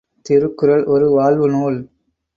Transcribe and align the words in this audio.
திருக்குறள் 0.25 0.83
ஒரு 0.85 1.09
வாழ்வு 1.11 1.49
நூல். 1.49 1.79